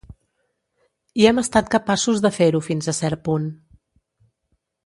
I 1.23 1.27
hem 1.31 1.41
estat 1.43 1.69
capaços 1.77 2.23
de 2.25 2.33
fer-ho 2.39 2.65
fins 2.71 2.91
a 2.95 2.99
cert 3.03 3.25
punt. 3.29 3.49